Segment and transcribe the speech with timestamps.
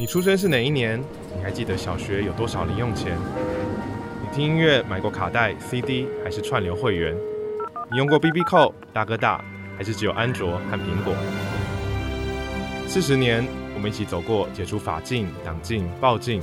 [0.00, 1.02] 你出生是哪一年？
[1.36, 3.18] 你还记得小学有多少零用钱？
[4.22, 7.16] 你听音乐买过卡带、CD 还是串流会员？
[7.90, 9.44] 你用过 BB 扣、大哥大
[9.76, 11.12] 还是只有安卓和苹果？
[12.86, 16.40] 四十年，我们一起走过解除法禁、党禁、报禁，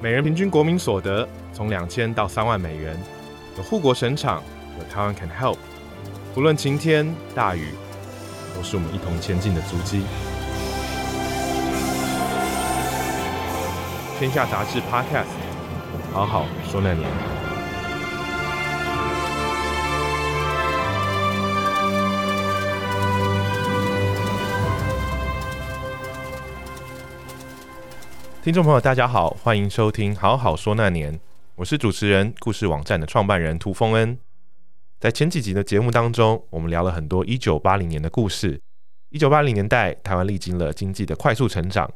[0.00, 2.96] 每人平均国民所得从两千到三万美元，
[3.56, 4.40] 有护国神场，
[4.78, 5.56] 有台湾 Can Help，
[6.32, 7.70] 不论晴天大雨，
[8.54, 10.02] 都是我们一同前进的足迹。
[14.18, 15.26] 天下杂志 Podcast，
[16.10, 17.06] 好好说那年。
[28.42, 31.12] 听众朋友，大家好，欢迎收听《好好说那年》，
[31.56, 34.18] 我是主持人，故事网站的创办人涂丰恩。
[34.98, 38.58] 在前几集的节目当中，我们聊了很多一九八零年的故事。
[39.10, 41.90] 一九八零年代，台湾历经了经济的快速成长。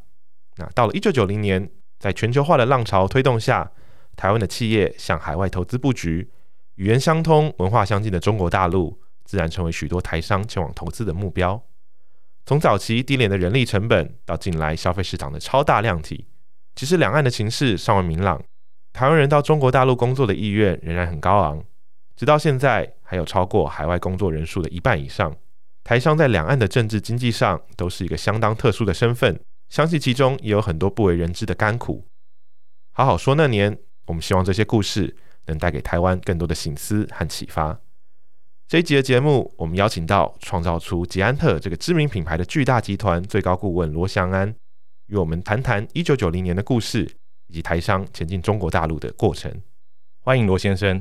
[0.56, 3.70] 那到了一九九零年，在全球化的浪潮推动下，
[4.16, 6.30] 台湾的企业向海外投资布局，
[6.76, 11.62] 语言相通、文化相近的中国大陆，自然成为许多台商前往投资的目标。
[12.46, 16.24] 从早期低廉的人力成本，到近来消费市场的超大量体，
[16.74, 18.42] 其实两岸的情势尚未明朗，
[18.94, 21.62] 台湾人到中国大陆工作的意愿仍然很高昂。
[22.16, 25.36] 直到现在，还有超过海外工作人数的一半以上，
[25.84, 29.38] 台商在两岸的政治经济上都是一个相当特殊的身份。
[29.70, 32.04] 相信其中也有很多不为人知的甘苦。
[32.90, 37.80] 好好说那年，我们希望这些故事能带给台湾更多的醒思和启发。
[38.66, 44.54] 这一集的节目，我们邀请到创造出捷安特这个知名品牌的巨大集团最高顾问罗祥安，
[45.06, 47.08] 与我们谈谈一九九零年的故事，
[47.46, 49.52] 以及台商前进中国大陆的过程。
[50.18, 51.00] 欢迎罗先生。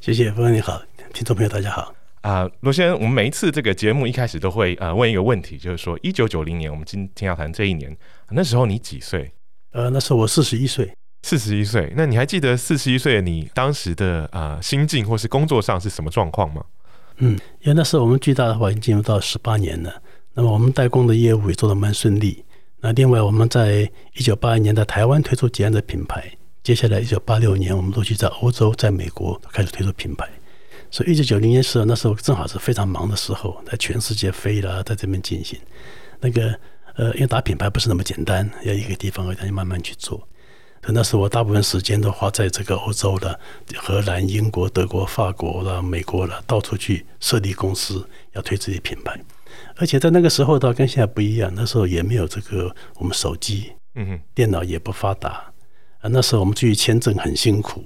[0.00, 0.80] 谢谢，风你好，
[1.12, 2.03] 听众朋友大家好。
[2.24, 7.94] 啊、呃，罗先生，我们每一次这个节目一开始都会呃问一个问题，就是说一九九零年，我们今天要谈这一年，
[8.30, 9.30] 那时候你几岁？
[9.72, 10.90] 呃，那时候我四十一岁。
[11.22, 16.64] 四十一岁，那你还记得四十一岁的你当时的呃心境或是工作上是什么状况吗？
[17.18, 22.42] 嗯，因为那时候我们巨大的话已经进入到十八年了，那么我们代工的业务也做得蛮顺利。
[22.80, 26.24] 那另外我们在一九八一年在台湾推出捷安的品牌，
[26.62, 30.26] 接下来一九八六年我们陆续在欧洲、在美国开始推出品牌。
[30.94, 35.58] 所以一九九零年时候，那时候正好是非常忙的时候，在全世界飞了，在这边进行
[36.20, 36.56] 那个
[36.94, 40.24] 呃，因为打品牌不是那么简单，要一个地方而已，慢慢去做。
[40.86, 43.36] 那时候我大部分时间都花在这个欧洲的
[43.74, 49.20] 荷兰、英国、德国、法国了、美国了，到处去设立公司，要推自己品牌。
[49.74, 55.52] 而且在那个时候倒跟现在不一样，那时候也没有这个我们手机，嗯哼，电脑也不发达
[55.98, 56.08] 啊。
[56.08, 57.84] 那时候我们去签证很辛苦。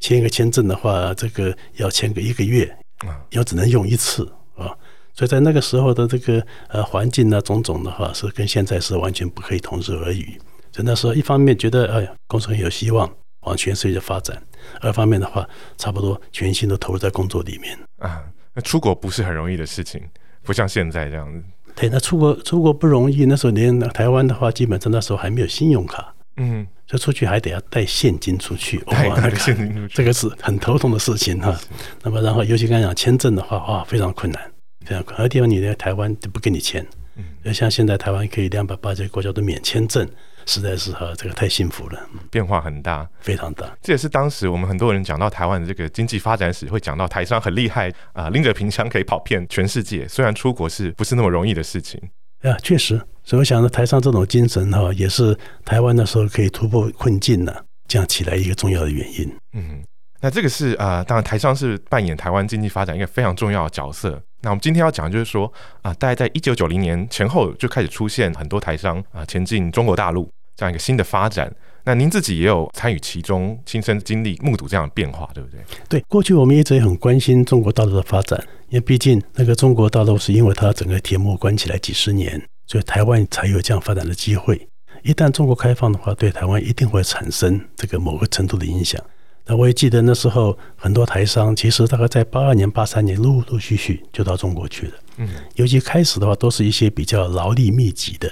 [0.00, 2.64] 签一个签证的话，这个要签个一个月，
[2.98, 4.74] 啊又只能用一次啊，
[5.14, 10.38] 所以在那个时候的这个呃环境呢，种种的话是跟现在是完全不可以同日而语。
[10.72, 14.40] 所以那时候一方面觉得哎呀，工程很有希望往全世界发展，
[14.80, 15.48] 二方面的话
[15.78, 18.22] 差不多全心都投入在工作里面啊。
[18.54, 20.02] 那出国不是很容易的事情，
[20.42, 21.42] 不像现在这样子。
[21.74, 23.26] 对，那出国出国不容易。
[23.26, 26.14] 那时候连台湾的话，基本上那时候还没有信用卡。
[26.36, 26.66] 嗯。
[26.86, 31.52] 就出去还得要带现金出去， 哇，那个这个是很头痛的事情哈。
[32.04, 34.40] 那么然后尤其刚才讲签证的话，哇，非常困难，
[34.86, 35.16] 非常困难。
[35.16, 36.86] 很多地方你在台湾就不给你签，
[37.16, 40.08] 嗯，像现在台湾可以两百八十个国家都免签证，
[40.46, 42.00] 实在是哈，这个太幸福了。
[42.30, 43.66] 变化很大，非常大。
[43.82, 50.06] 这也是当时我们很多人讲到台湾的这个经济发展史，会讲到台商很厉害啊，拎着平枪可以跑遍全世界。
[50.06, 52.00] 虽然出国是不是那么容易的事情？
[52.42, 53.00] 啊，确实。
[53.26, 57.52] 所以我想呢台商这种精神哈，也是台湾那时候可以突破困境呢，
[57.88, 59.28] 这样起来一个重要的原因。
[59.52, 59.82] 嗯，
[60.20, 64.22] 那这个是啊、呃，当然台商是扮演台湾经济发展一个非常重要的角色。
[64.42, 65.44] 那我们今天要讲的就是说
[65.82, 71.52] 啊、呃，大概在一九九零年前后就开始出现很多台商啊、呃、前进中国大陆这样一个新的发展。
[71.82, 75.60] 那您自己也有参与其中，亲身经历、目睹这样的变化，对不对？
[75.88, 82.40] 对，过去我们一直也很关心中国大陆的发展，因为毕竟那个中国大陆是因为它整个铁幕关起来几十年。
[82.66, 84.68] 所以台湾才有这样发展的机会。
[85.02, 89.00] 一旦中国开放的话，对台湾一定会产生这个某个程度的影响。
[89.44, 94.94] 那我也记得那时候很多台商，其实大概在八二年、八三年陆陆续续就到中国去了。
[95.18, 98.28] 嗯，尤其开始的话，都是一些比较劳力密集的，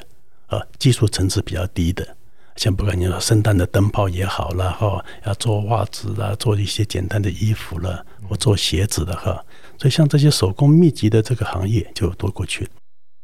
[0.46, 2.16] 啊，技术层次比较低的，
[2.56, 9.40] 像不管你说圣诞的灯泡也好了哈，要做袜子啦，做一些简单的衣服了，或做鞋子的哈。
[9.78, 12.70] 所以像这些手工密集的这个行业就多过去了。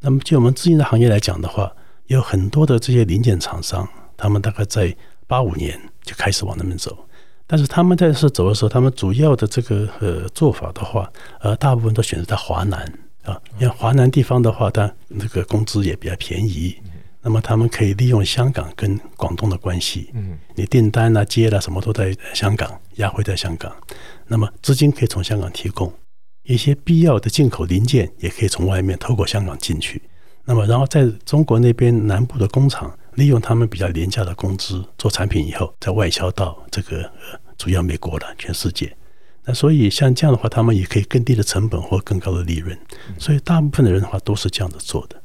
[0.00, 1.70] 那么，就我们自营的行业来讲的话，
[2.06, 4.94] 有很多的这些零件厂商，他们大概在
[5.26, 7.06] 八五年就开始往那边走。
[7.46, 11.10] 但是他们在是走的时候，他们主要的这个呃做法的话，
[11.40, 12.80] 呃，大部分都选择在华南
[13.24, 16.76] 啊，因为华南地方的话，它那个工资也比较便宜，
[17.20, 23.70] 那么他们可以利用香港跟广东的关系，嗯，你订单啊、接了什么都在香港，押汇在香港，
[24.28, 25.92] 那么资金可以从香港提供，
[26.52, 30.02] 一些必要的进口零件也可以从外面透过香港进去，
[30.44, 38.92] 那么然后在中国那边南部的工厂，利用他们比较廉价的工资做产品以后，再外销到这个呃主要美国了，全世界。
[39.44, 42.76] 那所以像这样的话，他们也可以更低的成本或更高的利润，
[43.16, 45.22] 所以大部分的人的话都是这样子做的。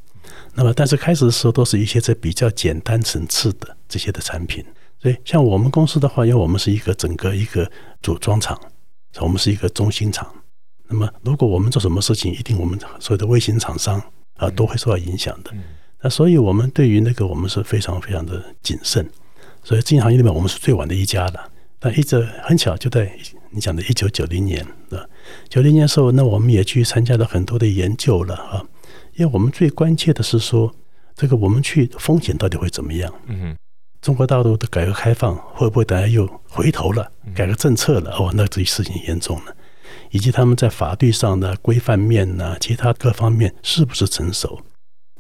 [0.54, 4.64] 那么，但是开始的时候都是一些这比较简单层次的这些的产品。
[5.02, 7.70] 所以，像我们公司的话，因为我们是一个整个一个
[8.04, 8.60] 组装厂，
[9.20, 10.32] 我们是一个中心厂。
[10.88, 14.02] 那么，如果我们做什么事情，一定我们所有的微型厂商
[14.38, 15.52] 啊都会受到影响的。
[16.02, 19.10] 那所以，我们对于那个我们是非常非常的谨慎。
[19.64, 21.40] 所以，这行业里面我们是最晚的一家的。
[21.80, 23.12] 但一直很巧，就在
[23.52, 25.06] 你讲的一九九零年啊，
[25.50, 28.64] 九零年的时候，那我们也去参加了很多的研究了啊。
[29.16, 30.74] 因为我们最关切的是说，
[31.16, 33.14] 这个我们去风险到底会怎么样？
[33.28, 33.56] 嗯，
[34.02, 38.12] 中国大陆的改革开放会不会等下又回头了，改革政策了？
[38.12, 39.56] 哦，那这事情严重了。
[40.12, 44.60] 以及他们在法律上的规范面呐，其他各方面是不是成熟？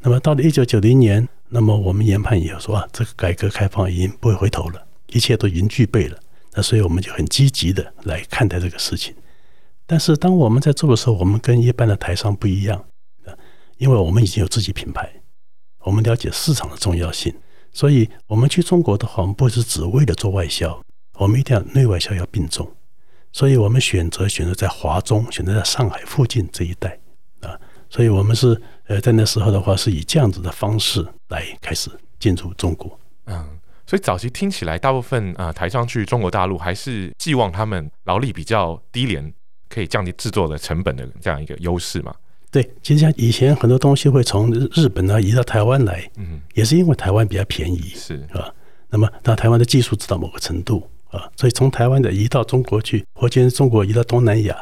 [0.01, 6.17] 那么到了一九九零年，那么我们研判也说啊，这个改革开放已经不会回头了，一切都已经具备了。
[6.53, 9.13] 那所以我们就很积极的来看待这个事情。
[9.85, 12.83] 但是当我们在做的时候，我们跟一般的台商不一样
[13.25, 13.33] 啊。
[13.77, 15.11] 因为我们已经有自己品牌，
[15.79, 17.33] 我们了解市场的重要性，
[17.73, 20.81] 所以我们去中国的话，我们不是只为了做外销，
[21.19, 22.71] 我们一定要内外销要并重，
[23.35, 26.97] 所以我们选择选择在华中，选择在上海附近这一带
[27.41, 27.59] 啊，
[27.89, 32.97] 所以我们是呃在那时候的话，是以这样子的方式来开始进入中国。
[33.25, 33.45] 嗯，
[33.85, 39.33] 所以早期听起来，大部分啊、呃、台商去中国大陆，还是寄望他们劳力比较低廉，
[39.67, 42.15] 可以降低制作的成本的这样一个优势嘛。
[42.49, 48.49] 对，其实像以前很多东西会从日本呢移到台湾来，嗯，也是因为台湾比较便宜，是啊？
[48.87, 50.89] 那么，那台湾的技术直到某个程度
[51.35, 54.57] 所以从台湾的移到中国去，或者中国移到东南亚，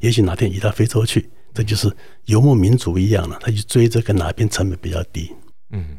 [0.00, 1.90] 也许哪天移到非洲去，这就是
[2.26, 5.32] 游牧民族一样了，他去追这个哪边成本比较低。
[5.70, 5.98] 嗯，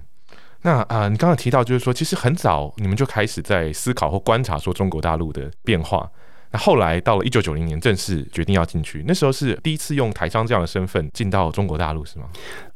[0.61, 6.09] 那啊、你刚刚提到就是说，其实很早你们就开始在思考或观察说中国大陆的变化。
[6.51, 9.03] 那后来到了一九九零年，正式决定要进去。
[9.07, 12.25] 那时候是第一次用台商这样的身份进到中国大陆，是吗？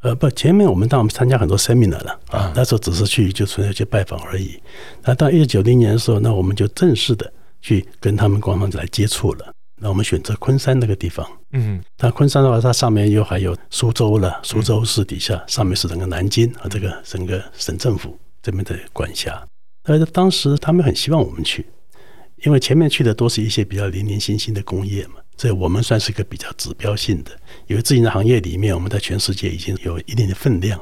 [0.01, 4.61] 呃，不，前面我们当我们参加很多 seminar 了啊，那时候只是去就纯粹去拜访而已。
[5.03, 7.31] 那到一九九零年的时候，那我们就正式的
[7.61, 9.51] 去跟他们官方来接触了。
[9.81, 19.43] 那我们选择昆山那个地方，嗯，那昆山的话，它上面又还有苏州了，苏州市底下上面是整个南京和这个整个省政府这边的管辖。
[19.85, 21.65] 那，当时他们很希望我们去。
[22.43, 27.31] 因为前面去的都是一些比较零零星星的工业嘛，所以我们算是一个比较指标性的。
[27.67, 30.79] 因为自己的行业里面，我们在全世界已经有一定的分量。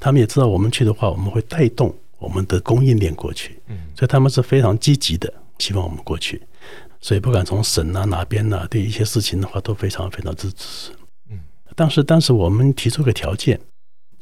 [0.00, 3.58] 他们也知道我们去的话，我们会带动我们的供应链过去。
[3.68, 6.42] 嗯，所以他们是非常积极的，希望我们过去。
[7.00, 10.90] 所以不管从省啊哪边啊，对一些事情的话，都非常非常支持。
[11.30, 11.38] 嗯，
[11.76, 13.60] 但是当时我们提出个条件，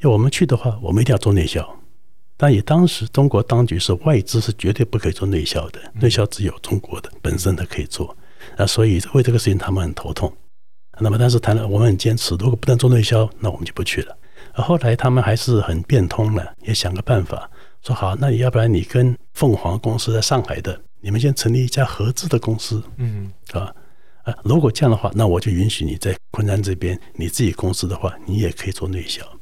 [0.01, 1.79] 要我们去的话，我们一定要做内销。
[2.43, 8.17] 但以当时中国当局是外资是绝对不可以做内销的，内销只有中国的本身的可以做，
[8.57, 10.37] 啊，所以为这个事情他们很头痛。
[10.99, 14.17] 那么但是谈了，我们很坚持，如果不能做内销，那我们就不去了。
[14.55, 17.49] 而后来他们还是很变通了，也想个办法，
[17.81, 23.73] 说好，那你要不然你跟凤凰公司在上海的，你们先成立一家合资的公司，嗯，啊
[24.25, 29.23] 啊，如果这样的话，那我就允许你在昆山这边你自己公司的话，你也可以做内销，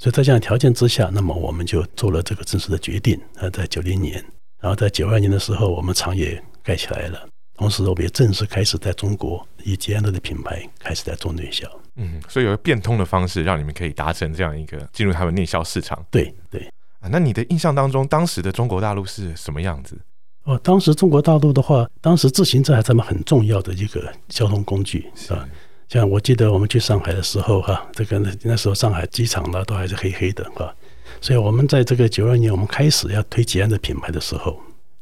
[0.00, 3.20] 所以在这样的条件之下，那么我们就做了这个正式的决定。
[3.34, 4.14] 呃，在九零年，
[4.58, 7.28] 然后在九二年的时候，我们厂也盖起来了。
[7.54, 11.68] 同时，我们也正式开始在中国以捷安特的品牌开始在做内销。
[11.96, 16.02] 嗯，所以有个变通的方式，让你们可以达成这样一个进入他们内销市场。
[16.10, 16.66] 对对
[17.00, 19.98] 啊，那你的印象当中，当时的中国大陆是什么样子？
[20.44, 25.46] 哦，当时中国大陆的话，当时自行车还是么很重要的一个交通工具，是吧？
[25.90, 30.72] 像我记得我们去上海的时候，哈，这个那那时候上海机场呢都还是黑黑的，哈，
[31.20, 34.56] 所以我们在这个九二年我们开始要推捷安特品牌的时候，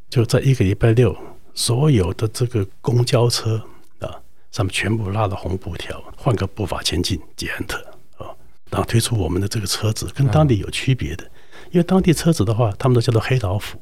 [0.09, 1.15] 就在一个礼拜六，
[1.53, 3.63] 所有的这个公交车
[3.99, 4.09] 啊
[4.51, 7.77] 上面全部拉了红布条，换个步伐前进，捷安特
[8.17, 8.33] 啊，
[8.71, 11.25] 然后推出我们的这个车子，跟当地有区别的，
[11.71, 13.79] 因为当地车子的话，他们都叫做黑老虎。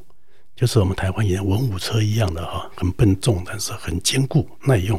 [0.57, 4.99] 就是我们台湾以前文武车一样的哈，很笨重，但是很坚固耐用，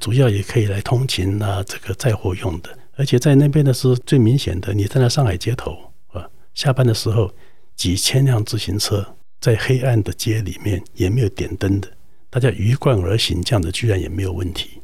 [0.00, 2.70] 主要也可以来通勤啊，这个载货用的。
[2.96, 5.76] 而且在那边的是最明显的，你站在上海街头
[6.08, 7.30] 啊，下班的时候，
[7.76, 9.06] 几千辆自行车
[9.40, 11.88] 在黑暗的街里面也没有点灯的，
[12.30, 14.80] 大家鱼贯而行，这样的居然也没有问题。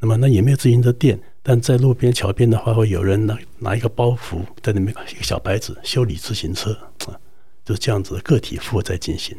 [0.00, 6.72] 那么那也没有自行车店，但在路边桥边的话，会有人拿拿一个包袱在那边一个小牌子修理自行车
[7.06, 7.14] 啊。
[7.70, 9.36] 就是这样子的个体户在进行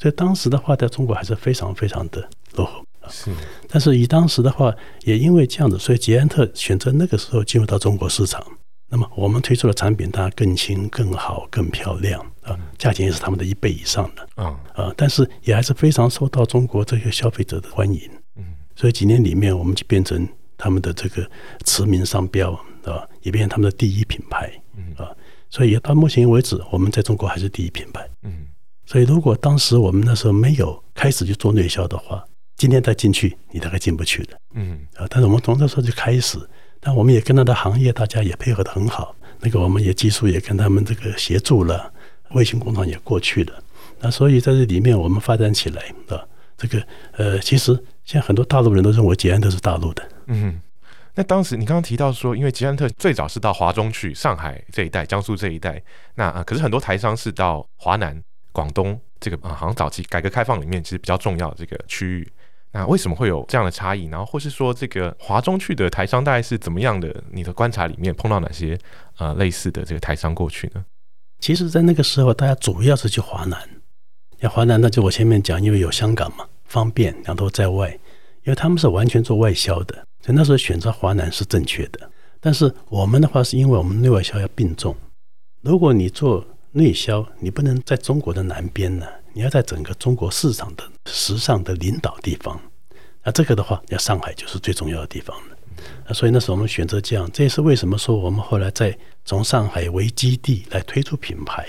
[0.00, 3.08] 所以当时的话，在中国还是非常非常的落后啊。
[3.08, 3.30] 是，
[3.68, 8.44] 但是以当时的话，也因为这样子，所以捷安特选择那个时候进入到中国市场。
[8.88, 18.00] 那么我们推出的产品，它更轻、更好、更漂亮啊，价钱也是他们的一倍以上的啊啊，但是也还是非常受到中国这些消费者的欢迎。
[18.36, 18.44] 嗯，
[18.74, 21.30] 所以几年里面，我们就变成他们的这个
[21.64, 22.52] 驰名商标
[22.84, 24.50] 啊，也变成他们的第一品牌。
[24.76, 25.14] 嗯啊，
[25.50, 28.08] 所以到目前为止，我们在中国还是第一品牌。
[28.22, 28.46] 嗯，
[28.86, 32.24] 所以如果当时我们那时候没有开始去做内销的话，
[32.56, 34.38] 今天再进去，你大概进不去的。
[34.54, 36.38] 嗯啊，但是我们从那时候就开始。
[36.80, 39.12] 但我们也跟他的行业，大家也配合得很好。
[39.40, 41.92] 那个我们也技术也跟他们这个协助了，
[42.30, 43.62] 卫星工厂也过去了。
[43.98, 46.22] 那所以在这里面，我们发展起来啊，
[46.56, 46.80] 这个
[47.16, 47.74] 呃，其实
[48.04, 50.08] 现在很多大陆人都认为捷安特是大陆的。
[50.28, 50.60] 嗯，
[51.18, 55.82] 那当时你刚刚提到说，因为捷安特最早是到华中去，上海这一带、江苏这一带，
[56.14, 58.22] 那啊，可是很多台商是到华南、
[58.52, 62.32] 广东这个啊，好像早期改革开放里面其实比较重要的这个区域。
[62.70, 64.04] 那为什么会有这样的差异？
[64.04, 67.12] 然后或是说，这个华中去的台商大概是怎么样的？
[67.32, 68.78] 你的观察里面碰到哪些
[69.16, 70.84] 呃类似的这个台商过去呢？
[71.40, 73.58] 其实，在那个时候，大家主要是去华南。
[74.38, 77.98] 那华南，那就我前面讲，因为有香港嘛，方便，两头在外，
[78.48, 82.10] 因为他们是完全做外销的，所以那时候选择华南是正确的。
[82.40, 84.96] 但是我们的话，是因为我们内外销要并重。
[85.60, 89.06] 如果你做内销，你不能在中国的南边呢。
[89.34, 92.58] 你要在整个中国市场的时尚的领导地方，
[93.22, 95.56] 那这个的话，要上海就是最重要的地方了。
[96.06, 101.68] 那所以那时候我们选择这样，这也是为什么说我们后来在从上海为基地来推出品牌，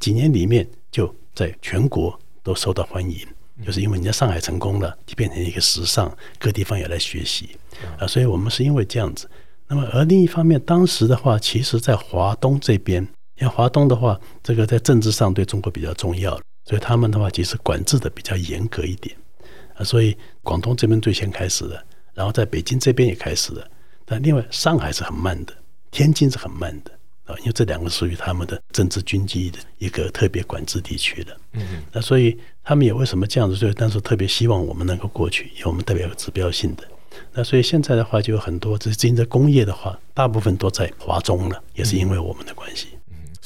[0.00, 3.18] 几年里面就在全国都受到欢迎，
[3.64, 7.56] 就是因为你在上海成功了，就变成一个时尚，各地方也来学习
[7.98, 8.06] 啊。
[8.06, 9.28] 所以我们是因为这样子。
[9.68, 13.02] 那么而另一方面，当时的话，其实在华东这边，
[13.38, 16.38] 因为华东的话，这个在政治上对中国比较重要。
[16.64, 19.16] 所以他们的话其实管制的比较严格一点
[19.76, 21.80] 啊，所以广东这边最先开始的，
[22.12, 23.70] 然后在北京这边也开始的，
[24.04, 25.52] 但另外上海是很慢的，
[25.92, 26.90] 天津是很慢的
[27.26, 31.36] 啊，因为这两个属于他们的政治军机的一个特别管制地区的。
[31.52, 31.82] 嗯嗯。
[31.92, 33.56] 那所以他们也为什么这样子？
[33.56, 36.84] 所以当时特别希望我们能够过去，因为我们代表有指标性的。
[37.32, 42.88] 那所以现在的话就有很多，这是因为工业的话，大部分都在华中了，也是因为我们的关系。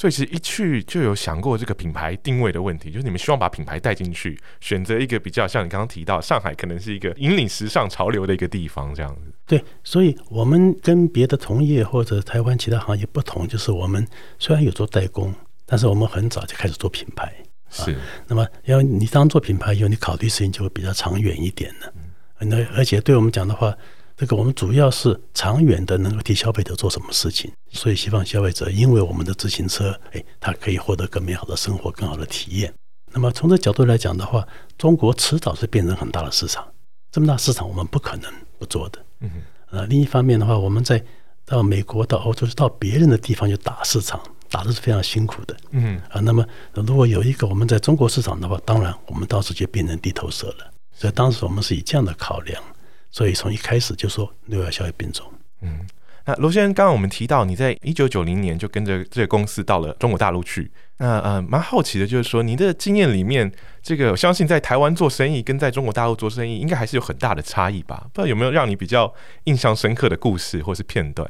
[0.00, 9.30] 所以其实一去就有想过这个品牌定位的问题，就是你们希望把品牌带进去，选择一个比较像你刚刚提到上海可能是一个引领时尚潮流的一个地方这样子。
[9.44, 14.02] 对，所以我们跟别的同业或者台湾其他行业不同，就是我们
[14.38, 15.34] 虽然有做代工，
[15.66, 17.30] 但是我们很早就开始做品牌。
[17.68, 17.92] 是。
[17.92, 21.92] 啊、那么要你当做品牌以后，你考虑事情就会比较长远一点了。
[22.38, 22.48] 嗯。
[22.48, 23.76] 那而且对我们讲的话。
[24.20, 32.70] 这个我们主要是长远的，能够替消费者做什么事情，所以希望消费者因为我们的自行车，哎，他可以获得更美好的生活、更好的体验。
[33.14, 34.46] 那么从这角度来讲的话，
[34.76, 36.70] 中国迟早是变成很大的市场，
[37.10, 38.98] 这么大市场我们不可能不做的。
[39.20, 39.30] 嗯，
[39.70, 41.02] 呃，另一方面的话，我们在
[41.46, 45.56] 到美国、到欧洲、到别人的地方去打市场，打的是非常辛苦的。
[45.70, 50.70] 嗯，啊，那么如果有一个我们在中国市场的话，当然我们到时就变成地头蛇了。
[50.92, 52.62] 所以当时我们是以这样的考量。
[53.10, 55.26] 所以从一开始就说内外销要并重。
[55.62, 55.80] 嗯，
[56.24, 60.70] 那罗先生，刚刚我们提到你在一九九零年就跟着这个公司到了中国大陆去。
[60.98, 63.50] 那呃，蛮好奇的，就是说您的经验里面，
[63.82, 68.06] 这个我相信在台湾做生意跟在中国大陆做生意，应该还是有很大的差异吧？
[68.12, 69.12] 不知道有没有让你比较
[69.44, 71.28] 印象深刻的故事或是片段？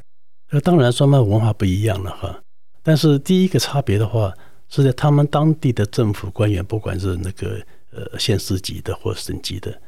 [0.51, 2.43] 那，当然双方文化不一样了哈。
[2.83, 4.33] 但是第一个差别的话，
[4.69, 7.61] 是在他们当地的政府官员，不管是那个
[7.93, 9.81] 呃县市级的或省级的。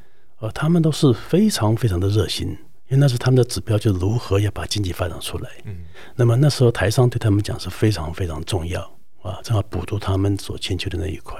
[0.42, 2.48] 呃，他们都是非常非常的热心，
[2.88, 5.48] 因为那是他们的指标，就是如何要把经济发展出来。
[5.64, 5.84] 嗯，
[6.16, 8.82] 那么那时候台商对他们讲是非常非常重要
[9.22, 11.38] 啊，正好补足他们所欠缺的那一块。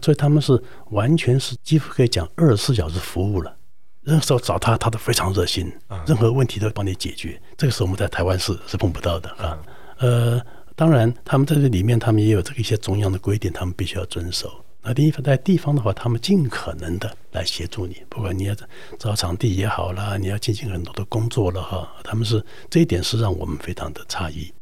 [0.00, 3.56] 所以他们是完全是几乎可以讲二十四小时服务了，
[4.02, 5.72] 任何时候找他，他都非常热心，
[6.06, 7.40] 任何问题都帮你解决。
[7.56, 9.58] 这个是我们在台湾是是碰不到的啊。
[9.98, 10.40] 呃，
[10.76, 14.61] 当然他们在这里面，他们也有这个一些中央的规定，他们必须要遵守。
[14.84, 18.54] 那第一方在地方的话，他们尽可能的来协助你，不管你要
[18.98, 24.52] 找场地也好啦，你要进行很多的工作了哈，他们是这一点是让我们非常的诧异。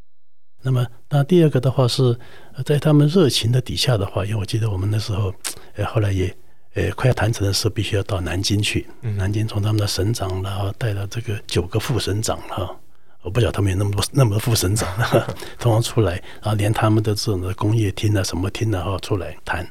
[0.61, 2.15] 那么，那第二个的话是
[2.63, 5.33] 在他们热情的底下的话，因为我记得我们那时候，
[5.73, 6.31] 呃，后来也
[6.75, 12.79] 呃快要谈成的时候，必须要到南京去，南京从他们的省长然后带到这个九个副省长哈，
[13.23, 14.87] 我不晓得他们有那么多那么多副省长，
[15.57, 16.11] 通常出来，
[16.43, 19.67] 然后连他们的这种的工业厅啊什么厅啊哈出来谈。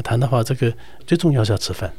[0.00, 0.72] 谈的话，这个
[1.06, 1.92] 最重要是要吃饭。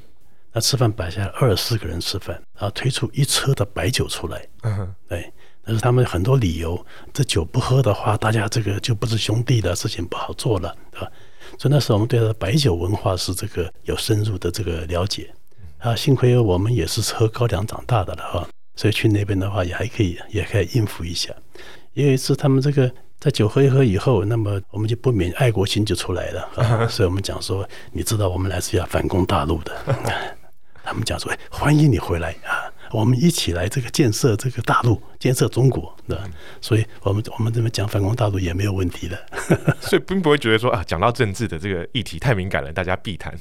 [0.55, 4.47] 那吃饭摆下来二十四个人吃饭，然后推出一车的白酒出来。
[4.61, 5.33] 嗯哼，对，
[5.63, 11.11] 但是他们很多理由，这酒不喝的话，大家这个就不是兄弟的事情不好做了，对吧？
[11.57, 15.33] 所以那时候我们对他的白酒文化是这个有深入的这个了解。
[15.79, 21.33] 啊，幸亏我们也是喝高粱长大的了哈，所以去那边的话也还可以，也可以应付一下。
[21.93, 22.89] 有一次他们这个
[23.23, 29.71] 在酒喝一喝以后，那么我们就不免爱国心就出来了啊， 所以我们讲说，你知道我们来是要反攻大陆的，
[30.83, 36.29] 他们讲说，哎，欢迎你回来啊，我们一起来这个建设这个大陆，建设中国，对吧？
[36.59, 39.17] 所以我们我们这边讲反攻大陆也没有问题的，
[39.79, 43.33] 所以并不会觉得说啊，讲到政治的这个议题太敏感了，大家避谈。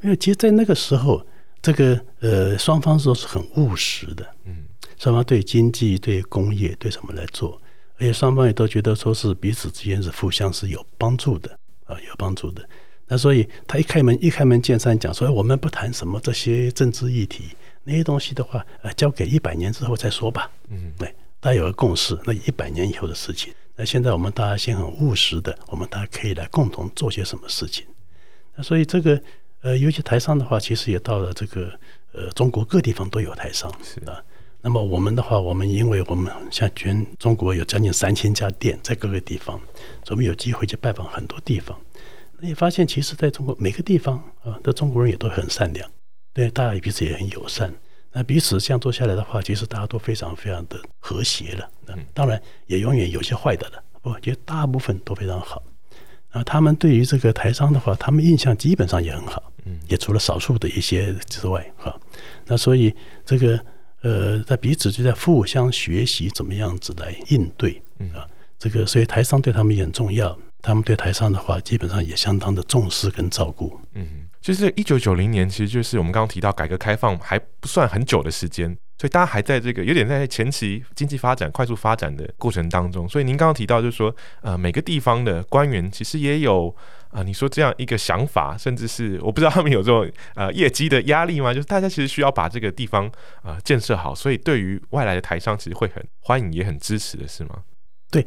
[0.00, 1.24] 没有其实，在那个时候。
[1.60, 4.58] 这个呃，双方都是很务实的，嗯，
[4.96, 7.60] 双方对经济、对工业、对什么来做，
[7.98, 11.50] 而且双方也都觉得说是彼此之间是互相是有帮助的
[11.84, 12.66] 啊，有帮助的。
[13.06, 17.50] 那所以他一开门一开门见山讲说，我们不谈什么这些政治议题
[17.84, 20.50] 那些东西的话，呃，交给一百年之后再说吧。
[20.68, 23.52] 嗯，对，大家有个共识，那一百年以后的事情。
[23.76, 27.84] 那现在我们大家先很务实的，我们大家可以来共同做些什么事情。
[28.54, 29.20] 那所以这个。
[29.60, 31.68] 呃，尤其台商的话，其实也到了这个
[32.12, 34.22] 呃，中国各地方都有台商，是啊。
[34.68, 39.58] 那么我们的话，我们因为我们像全中国有将近三千家店在各个地方，
[40.04, 41.74] 所以我们有机会去拜访很多地方。
[42.38, 45.90] 那也发现，其实在中国每个地方啊，的中国人也都很善良，
[46.34, 47.72] 对大家彼此也很友善。
[48.12, 51.70] 那彼此这样做下来的话，其实大家都非常非常的和谐了。
[51.86, 55.62] 嗯，当然也永远有些坏的了，我觉得大部分都非常好。
[56.28, 61.98] 啊，他们对于这个台商的话，他们印象基本上也很好，嗯，也除了少数的一些之外，哈，
[62.44, 62.94] 那所以
[63.24, 63.58] 这个
[64.02, 67.82] 呃，在彼此就在互相学习怎么样子来应对，
[68.14, 68.26] 啊，
[68.58, 78.76] 这个所以台商对他们也很重要，他们对台商的话，基本上也相当的重视跟照顾，嗯，就是一九九零年，其实就是我们刚刚提到改革开放还不算很久的时间。
[79.00, 86.74] 所以大家还在这个有点在前期经济发展快速发展的过程当中，所以您刚刚提到就是说，呃，每个地方的官员其实也有
[87.08, 91.52] 啊、呃，你说这样一个想法，甚至是我不知道他们有这种呃业绩的压力吗？
[91.52, 93.06] 就是大家其实需要把这个地方
[93.42, 97.62] 啊、呃、建设好，所以对于外来的台商其实会很欢迎，也很支持的是吗？
[98.10, 98.24] 对，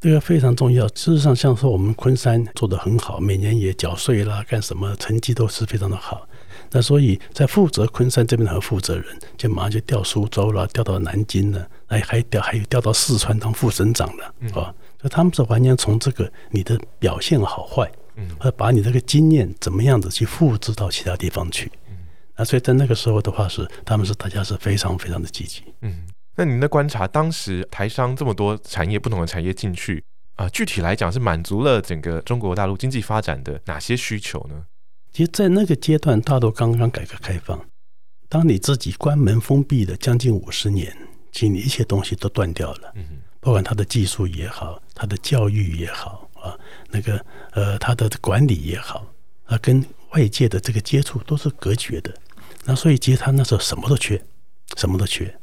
[0.00, 0.86] 这个非常重要。
[0.88, 6.26] 事实上，像说我们昆山做得很好，每年也缴税啦，干什么成绩都是非常的好。
[6.72, 9.04] 那所以在负责昆山这边的负责人，
[9.36, 21.96] 就马上就调苏州了，调到南京了，哎，还调还有调到四川当副省长了，啊、嗯，所以他们是完全从这个你的表现好坏，嗯，把你这个经验怎么样子去复制到其他地方去，嗯，
[22.36, 26.06] 那所以在那个时候的话是，他们是大家是非常非常的积极，嗯，
[26.36, 30.04] 那您的观察，当时台商这么多产业不同的产业进去
[30.36, 34.64] 啊、呃，具体来讲是满足了整个中国大陆经济发展的哪些需求呢？
[35.12, 37.60] 其实，在那个阶段，大陆刚刚改革开放，
[38.28, 40.96] 当你自己关门封闭了将近五十年，
[41.32, 42.92] 其实你一切东西都断掉了。
[42.94, 43.04] 嗯，
[43.40, 46.58] 不管他的技术也好，他的教育也好啊，
[46.90, 49.06] 那个呃，他的管理也好，
[49.46, 52.12] 啊，跟外界的这个接触都是隔绝的。
[52.64, 54.22] 那所以，其实他那时候什么都缺，
[54.76, 55.34] 什么都缺。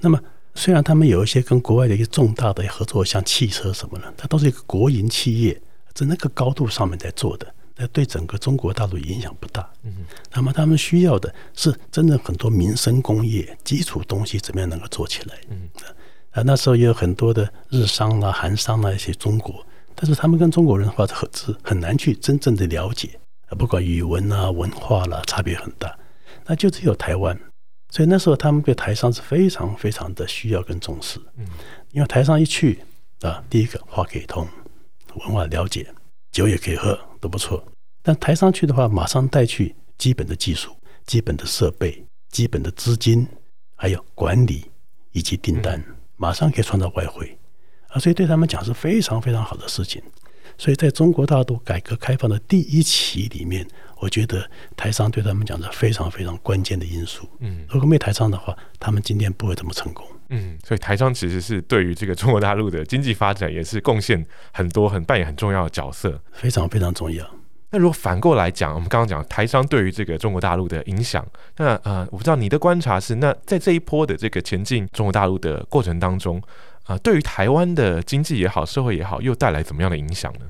[0.00, 0.18] 那么，
[0.54, 5.60] 虽然他们有一些跟国外的一些重大的合作，像汽车什么的，它都是一个国营企业，
[5.92, 7.54] 在那个高度上面在做的。
[7.76, 9.68] 那对整个中国大陆影响不大。
[9.82, 9.92] 嗯，
[10.32, 15.36] 那么他们需要的是真正很多民生工业基础东西怎么样能够做起来？
[15.50, 15.68] 嗯，
[16.30, 21.28] 啊，那时候也有很多的日商啊、韩商啊一些中国，但是他们跟中国人的话很
[21.62, 25.96] 很难去真正的了解啊，不管语文啊、文化啦、啊，差别很大。
[26.46, 27.38] 那就只有台湾，
[27.90, 31.18] 所以那时候他们对台商是非常非常的需要跟重视。
[31.36, 31.46] 嗯，
[31.92, 32.80] 因为台商一去
[33.22, 34.46] 啊，第一个话可以通，
[35.14, 35.86] 文化了解，
[36.30, 36.98] 酒也可以喝。
[37.24, 37.64] 都不错，
[38.02, 40.76] 但台商去的话，马上带去基本的技术、
[41.06, 43.26] 基本的设备、基本的资金，
[43.76, 44.66] 还有管理
[45.12, 45.82] 以及订单，
[46.16, 47.38] 马上可以创造外汇
[47.94, 47.98] 啊！
[48.00, 50.02] 所以对他们讲是非常非常好的事情。
[50.58, 53.66] 所以在中国大陆改革开放的第一期里面，
[53.98, 57.28] 我觉得台商对他们讲是非常非常关键的因素。
[57.40, 60.06] 嗯，如果没台商的话，他们今天不会这么成功。
[60.28, 67.28] 嗯，所以台商其实是对于这个中国大陆的经济发展也是贡献很多，很扮演很重要的角色，非常非常重要。
[67.70, 71.26] 那如果反过来讲，我们刚刚讲台商对于这个中国大陆的影响，
[71.56, 76.40] 那呃，我不知道你的观察是，那在这一波的这个前进中国大陆的过程当中，
[76.84, 80.46] 啊、对于台湾的经济也好，社会也好，又带来怎么样的影响呢？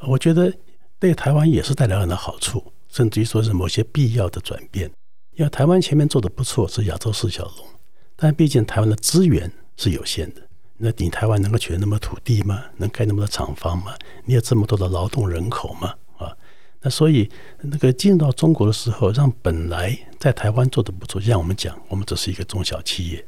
[0.00, 0.52] 我觉得
[0.98, 4.90] 对台湾也是带来很多好处，甚至于说是某些必要的转变。
[5.34, 7.66] 因为台湾前面做的不错，是亚洲四小龙。
[8.16, 10.42] 但毕竟台湾的资源是有限的，
[10.76, 12.64] 那你台湾能够取得那么土地吗？
[12.76, 13.94] 能盖那么多厂房吗？
[14.24, 15.94] 你有这么多的劳动人口吗？
[16.18, 16.36] 啊，
[16.80, 23.24] 那所以那个进入到中国的时候，让本来在台湾做的不错，像我们讲，我们只是一个中小企业，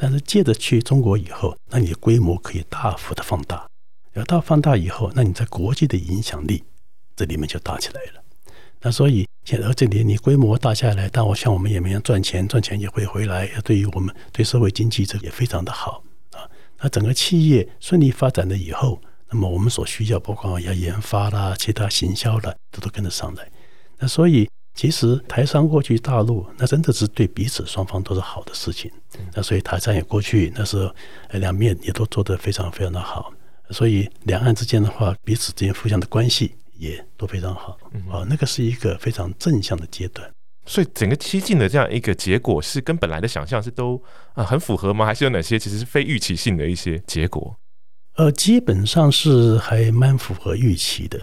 [0.00, 3.66] 但是借着去中国以后，那你的规模可以大幅的放大，
[4.14, 6.62] 要到放大以后，那你在国际的影响力
[7.16, 8.22] 这里面就大起来了。
[8.80, 16.46] 那所以现在这里你规模大下来，但我想我们也没样赚钱，赚钱也会回来，对于我们对社会经济这个也非常的好啊。
[16.78, 23.50] 那整个企业顺利发展了以后，那么我们所需要包括要研发啦、其他行销啦，都都跟得上来。
[23.98, 28.88] 那所以其实台商过去大陆，那真的是对彼此双方都是好的事情。
[29.34, 30.94] 那所以台商也过去，那时候
[31.32, 33.32] 两面也都做得非常非常的好。
[33.70, 36.54] 所以两岸之间的话，彼此之间互相的关系。
[36.76, 37.76] 也都非常好，
[38.08, 40.30] 哦，那个是一个非常正向的阶段。
[40.64, 44.00] 所以整个七进的这样一个结果，是跟本来的想象是都
[44.34, 45.04] 啊很符合吗？
[45.04, 47.52] 还是有哪些其实是非预期性的一些结果？
[48.14, 51.20] 呃，基本上是还蛮符合预期的。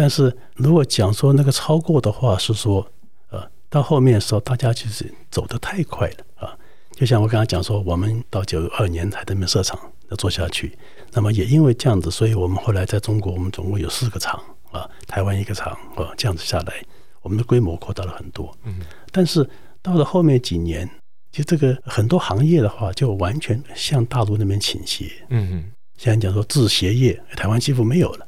[0.00, 2.90] 但是如果讲说那个超过的话，是说
[3.28, 6.56] 呃，到后面的时候，大家其实走得太快了啊。
[6.92, 10.74] 就像我刚刚讲说，我们到九二年才在那边设厂要做下去，
[11.12, 14.42] 那么也因为这样子，所以我们后来在中国，我们总共有四个厂。
[14.72, 16.82] 啊，台湾一个厂啊，这样子下来，
[17.20, 18.56] 我们的规模扩大了很多。
[18.64, 18.80] 嗯，
[19.12, 19.46] 但是
[19.82, 20.88] 到了后面几年，
[21.30, 25.10] 其实这个很多行业的话，就完全向大陆那边倾斜。
[25.28, 28.26] 嗯嗯，现在讲说制鞋业，台湾几乎没有了，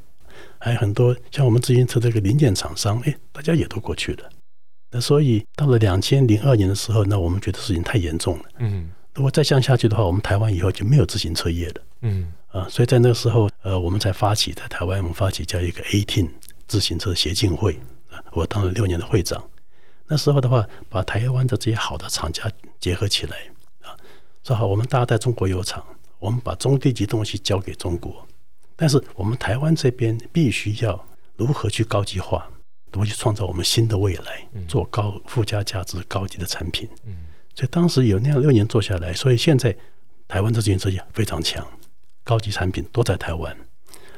[0.63, 4.29] 还有很多像我们自行车这个零件厂商，哎，大家也都过去了。
[4.91, 8.45] 那所以到了两千零二年的时候，那我们觉得事情太严重了。
[8.59, 11.81] 嗯，如果再这样下去的话，我们台湾以后就没有自行车业了。
[12.03, 12.31] 嗯。
[12.47, 16.29] 啊，所以在那个时候，呃，我们才发起在台湾，我们发起叫一个 ATIN
[16.67, 17.77] 自行车协进会
[18.09, 19.43] 啊，我当了六年的会长。
[20.07, 22.49] 那时候的话，把台湾的这些好的厂家
[22.79, 23.37] 结合起来
[23.81, 23.97] 啊，
[24.43, 25.83] 说好，我们大家在中国有厂，
[26.19, 28.25] 我们把中低级东西交给中国，
[28.75, 31.05] 但是我们台湾这边必须要
[31.35, 32.47] 如何去高级化，
[32.91, 36.89] 如何去创造我们新的未来，做高附加价值、高级的产品。
[37.05, 37.13] 嗯，
[37.55, 39.75] 所以当时有那样六年做下来，所以现在
[40.27, 41.65] 台湾的自行车业非常强。
[42.23, 43.53] 高级产品都在台湾，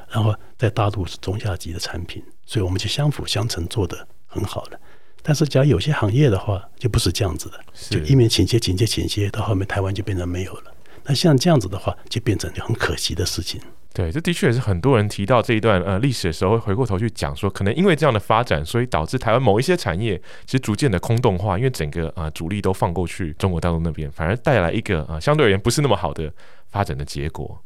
[0.09, 4.79] 然后在大陆是中下级的产品，所以我们就相辅相成，做得很好了。
[5.23, 10.71] 但是，假如有些行业的话，就不是这样子的，就一面倾斜、倾斜、倾斜，到后面台湾就变成没有了。
[11.03, 13.59] 那像这样子的话，就变成很可惜的事情。
[13.95, 26.29] 对，这的确也是很多人提到这一段呃历史的时候，会回过头去讲说，可能因为这样的发展，所以导致台湾某一些产业其实逐渐的空洞化，因为整个啊、呃、主力都放过去中国大陆那边，反而带来一个啊、呃、相对而言不是那么好的
[26.67, 27.57] 发展的结果。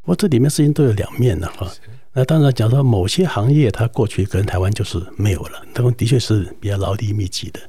[0.00, 1.70] 不过这里面事情都有两面的哈。
[2.14, 7.60] 那当然讲说某些行业它过去跟台湾就是没有了，他们的确是比较劳力密集的。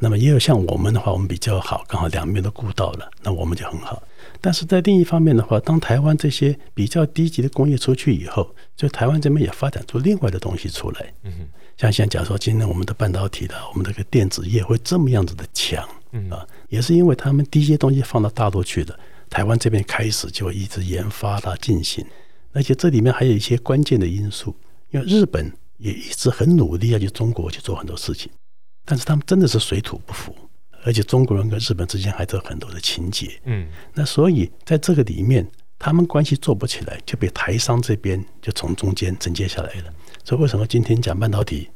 [0.00, 4.02] 那么也有像我们的话，我们比较好，刚好两面都顾到了，那我们就很好。
[4.42, 11.14] 但是在另一方面的话，当台湾这些比较低级的工业出去以后，就台湾这边也发展出另外的东西出来。
[11.22, 11.48] 嗯哼。
[11.78, 18.98] 像现在讲说今天我们的半导体的，我们这个电子业会这么样子的强，嗯啊，也是因为他们低阶东西放到大陆去的。
[19.30, 22.04] 台湾这边开始就一直研发它进行，
[22.52, 24.54] 而且这里面还有一些关键的因素，
[24.90, 28.30] 因为日本也一直很努力要去中国去做很多事情，
[28.84, 30.36] 但是他们真的是水土不服，
[30.84, 35.46] 而且中国人跟日本之间还有很多的情节，嗯，那所以在这个里面，
[35.78, 39.92] 他们关系做不起来，就被台商这边就从中间承接下来了。
[40.24, 41.68] 所以为什么今天讲半导体？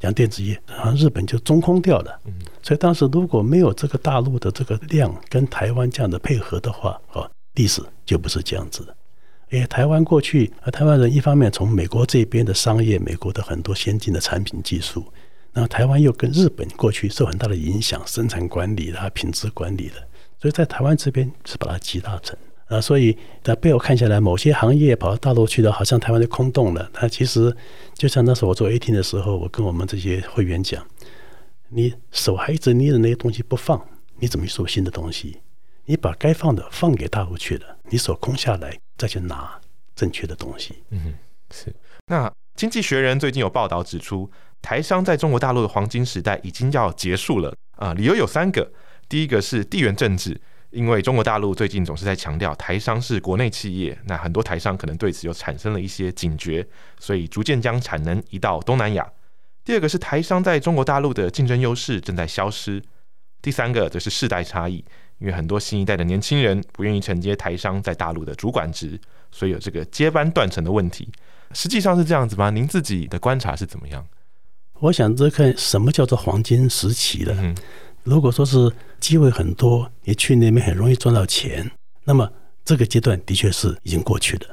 [0.00, 2.20] 讲电子业，好像日本就中空掉了。
[2.62, 8.94] 所以当时如果没有这个大陆的这个量跟台湾这样的配合的话，啊，历史就不是这样子的。
[9.50, 15.06] 因为台湾过去，啊，台湾人一方面从美国这边的商业，美国的很多先进的产品技术，
[15.54, 19.94] 那台湾又跟日本过去受很大的影响，生产管理啦、品质管理的，
[20.38, 22.36] 所以在台湾这边是把它集大成。
[22.66, 26.90] 啊，所以在背后看下来，某些行业跑到大陆去的，好像台湾就空洞了。
[26.94, 27.54] 那其实
[27.92, 30.84] 就像那时候我做 A T 的时候，我跟我们这些会员讲，
[31.68, 33.86] 你手还一直捏着那些东西不放，
[34.18, 35.40] 你怎么去做新的东西？
[35.84, 39.60] 你把该放的放给大陆去了，你手空下来再去拿
[39.94, 40.82] 正确的东西。
[40.88, 41.12] 嗯，
[41.52, 41.70] 是。
[42.06, 44.28] 那经济学人最近有报道指出，
[44.64, 48.66] 台商在中国大陆的黄金时代已经要结束了啊，理由有三个，
[49.10, 50.40] 第一个是地缘政治。
[50.70, 56.66] 因为中国大陆最近总是在强调台商是国内企业，那很多台商可能对此又产生了一些警觉，
[56.98, 59.06] 所以逐渐将产能移到东南亚。
[59.64, 62.82] 第二个是台商在中国大陆的竞争优势正在消失。
[63.42, 64.82] 第三个则是世代差异，
[65.18, 68.98] 因为很多新一代的年轻人不愿意承接台商在大陆的主管职，
[69.30, 71.12] 所以有这个接班断层的问题。
[71.52, 72.48] 实际上是这样子吗？
[72.48, 74.04] 您自己的观察是怎么样？
[74.80, 77.34] 我想这看什么叫做黄金时期了。
[77.38, 77.54] 嗯
[78.04, 81.70] 如果说是机会很多，你去那边很容易赚到钱，
[82.04, 82.30] 那么
[82.62, 84.46] 这个阶段的确是已经过去了。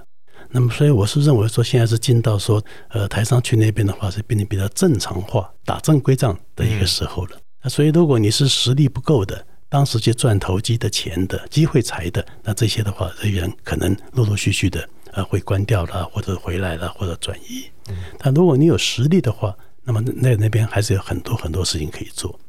[0.51, 7.37] 那么，所以我是认为说，现在是进到说，呃，台商去那边的话是变得比较正常化、打正规仗的一个时候了。
[7.61, 17.65] 那所以，如果你是实力不够的，当时去赚投机的钱的机会财的，那这些的话，人员可能陆陆续续的呃会关掉了，或者回来了，或者转移。
[18.17, 22.39] 但如果你有实力的话，那么那那边还是有很多很多事情可以做。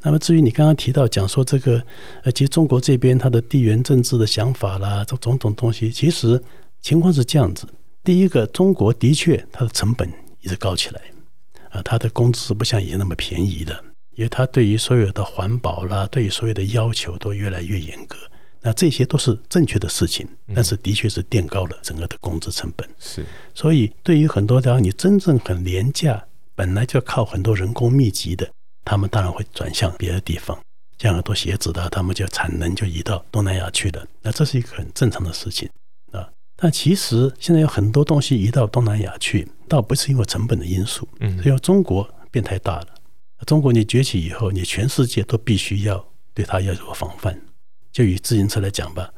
[0.00, 1.82] 那么至于你刚刚提到讲说这个，
[2.22, 6.40] 呃，其实中国这边它的地缘政治的想法啦，这种种东西，其实
[6.80, 7.66] 情况是这样子。
[8.04, 10.08] 第一个，中国的确它的成本
[10.40, 11.00] 一直高起来，
[11.70, 13.74] 啊，它的工资是不像以前那么便宜的，
[14.14, 18.16] 因为它对于所有的环保啦，对于所有的要求都越来越严格。
[18.60, 22.88] 那这些都是正确的事情，但是的确是垫高了整个的工资成本。
[22.98, 26.24] 是，所以对于很多的你真正很廉价，
[26.58, 28.50] 本来就要靠很多人工密集的。
[28.84, 30.58] 他们当然会转向别的地方，
[30.98, 34.04] 像很多鞋子的，他们就产能就移到东南亚去了。
[34.22, 35.70] 那这是一个很正常的事情
[36.10, 36.28] 啊。
[36.56, 42.88] 但其实现在有很多东西移到东南亚去，倒不是因为成本的因素，嗯，是因为中国变太大了。
[43.46, 47.40] 中国你崛起以后，你全世界都必须要对它要有防范。
[47.92, 49.08] 就以自行车来讲吧，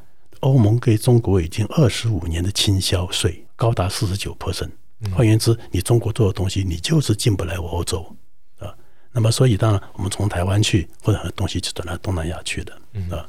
[0.41, 4.69] 欧盟给中国已经二十五年的倾销税高达四十九 percent。
[5.09, 8.05] 换言之，你中国做的东西，你就是进不来我欧洲
[8.59, 8.73] 啊。
[9.11, 13.27] 那么，所以当然，我们从台湾去，或者很多东西就转到东南亚去的，嗯、啊。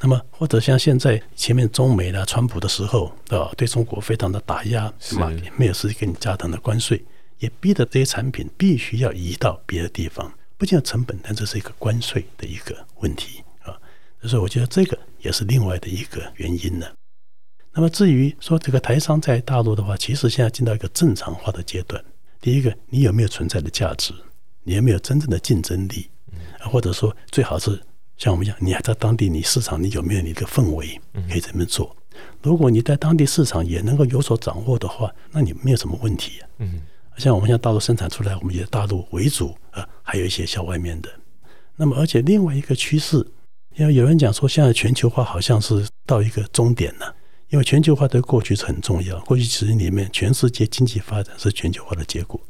[0.00, 5.30] 那么，或者像现在前面中美的川普的时候，啊，对中国非常的打压，是吧？
[5.56, 7.00] 没有实际给你加强的关税，
[7.38, 13.78] 也逼得这些产品必须要移到别的地方，不仅要成本，但这是一个关税的一个问题啊。
[14.22, 16.86] 所以，我觉得这个也是另外的一个原因呢。
[17.74, 22.02] 那么，至于说这个台商在大陆的话，其实现在进到一个正常化的阶段。
[22.40, 24.12] 第一个，你有没有存在的价值？
[24.62, 26.08] 你有没有真正的竞争力？
[26.60, 27.80] 或者说，最好是
[28.16, 31.96] 像我们讲，你还在当地，你市场你有没有你的氛围可以这么做？
[32.42, 36.48] 如果你在当地市场也能够有所掌握的话，那你没有什么问题啊。
[36.58, 36.82] 嗯，
[37.16, 41.08] 像我们现在大陆生产出来，我们也大陆为主啊，还有一些小外面的。
[41.74, 43.26] 那么，而且另外一个趋势，
[43.76, 47.14] 因为有人讲说，现在全球化好像是到一个终点了，
[47.52, 52.40] 因为全球化对过去是很重要，过去几十年里面，全世界经济发展是全球化的结果。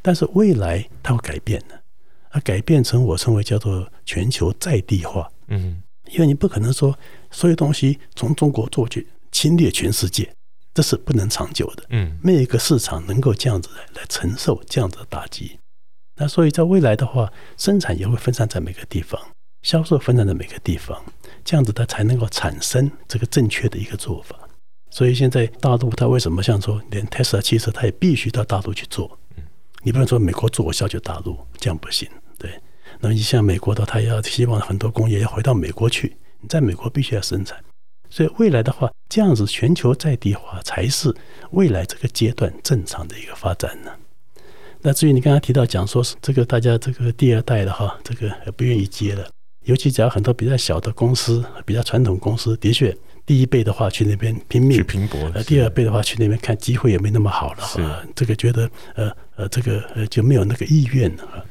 [0.00, 1.82] 但是未来它会改变的，
[2.30, 5.28] 它改变成我称为叫做全球在地化。
[5.48, 6.96] 嗯，因为你不可能说
[7.32, 10.32] 所有东西从中国做去侵略全世界，
[10.72, 11.82] 这是不能长久的。
[11.88, 15.58] 嗯，没有一个市场能够这样子来来承受这样子的打击。
[16.14, 19.20] 那所以在未来的话，生产也会分散在每个地方，
[19.62, 21.04] 销售分散在每个地方，
[21.44, 24.36] 这样子它才能够产生这个正确的一个做法。
[24.90, 29.18] 所以现在大陆它为什么像说连特斯拉汽车它也必须到大陆去做？
[29.82, 32.08] 你不能说美国做我销去大陆，这样不行。
[32.36, 32.50] 对，
[33.00, 37.62] 那么你像美国的，他也要希望很多工业要回到美国去，你在美国必须要生产。
[38.10, 41.14] 所以未来的话，这样子全球在地化才是
[41.50, 43.92] 未来这个阶段正常的一个发展呢。
[44.80, 49.28] 那至于你刚刚提到讲说是这个大家这个第二代的哈，这个也不愿意接了，
[49.68, 52.96] 尤其只要很多比较小的公司、比较传统公司，的确。
[53.26, 61.44] 第一辈的话去那边拼命，去拼搏；呃，第二辈的话去那边看机会也没那么好了，啊，这个觉得呃呃，这个呃就没有那个意愿了啊。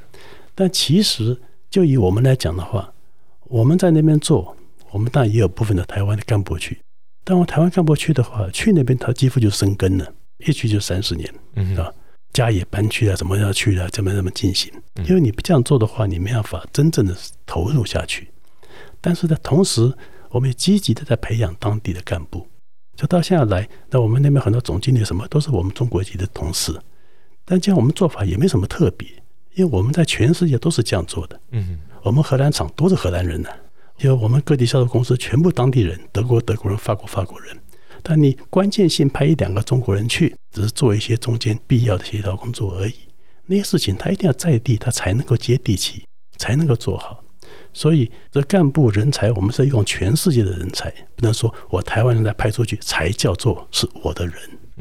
[0.56, 2.92] 但其实就以我们来讲的话，
[3.44, 4.58] 我们在那边做，
[4.90, 6.80] 我们当然也有部分的台湾的干部去。
[7.24, 11.94] 但我台湾干部去的话，去那边他几乎就生根了，一去就三十年，嗯啊，
[12.38, 14.72] 家也搬去了，怎么要去了，怎么怎么进行？
[15.08, 18.30] 因为你不这样做的话，你没办法真正的投入下去。
[19.02, 19.92] 但是呢，同时。
[20.30, 22.46] 我们也积极的在培养当地的干部，
[22.98, 26.78] 就到现在来，那我们那边很多总经理什么都是我们中国籍的同事，
[27.46, 29.08] 但这样我们做法也没什么特别，
[29.56, 31.40] 因为我们在全世界都是这样做的。
[31.52, 33.50] 嗯，我们荷兰厂都是荷兰人呢，
[34.00, 37.58] 因为我们各地销售公司全部当地人，德国德国人，法国法国人，
[38.10, 42.94] 但你关键性派一两个中国人去，只是做一些中间必要的协调工作而已。
[43.48, 46.06] 那些事情他一定要在地，他才能够接地气，
[46.38, 47.22] 才能够做好。
[47.74, 54.36] 所以，这干部人才，我们是用全世界的人才，不能说我台湾人来派出去才叫做是我的人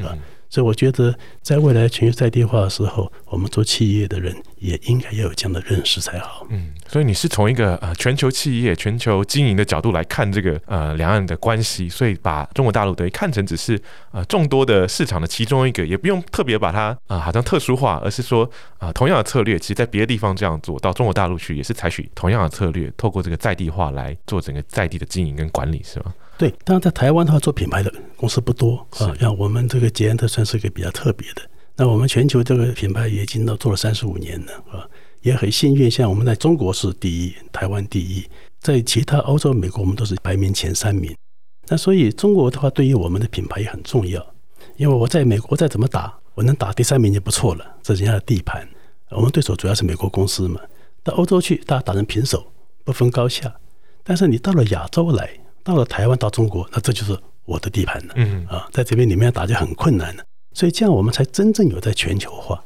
[0.07, 0.15] 啊。
[0.15, 6.47] 嗯所以我觉得，在未来全球在地化的时候，我们做企业的人也应该要有这样的认识才好。
[6.51, 13.81] 嗯，所以你是从一个呃全球企业、全球经营的角度来看这个呃两岸的关系，所以把中国大陆等于看成只是
[14.13, 26.15] 呃众多的市场的其中一个，也不用特别把它啊、好像特殊化，而是说啊、同样的策略，其实在别的地方这样做到中国大陆去也是采取同样的策略，透过这个在地化来做整个在地的经营跟管理，是吗？
[26.39, 29.15] 对，当然在台湾的话，做品牌的公司不多啊。
[29.19, 31.43] 像我们这个捷安特算是一个比较特别的。
[31.77, 34.89] 那我们全球这个品牌也已经都做了三十五年了啊，
[35.23, 38.25] 也很幸运，像我们在中国是第一，台湾第一，
[38.61, 41.15] 在其他欧洲、美国，我们都是排名前三名。
[41.69, 44.25] 那所以中国的话，对于我们的品牌也很重要。
[44.77, 48.67] 因为我在美国再怎么打，我能打第三名就不错了，这是人家的地盘。
[49.11, 50.61] 我们对手主要是美国公司嘛。
[51.03, 52.47] 到欧洲去，大家打成平手，
[52.85, 53.55] 不分高下。
[54.03, 55.31] 但是你到了亚洲来。
[55.67, 58.15] 到了台湾，到中国，那这就是我的地盘了。
[58.15, 60.23] 嗯啊，在这边里面打就很困难了。
[60.53, 62.63] 所以这样我们才真正有在全球化。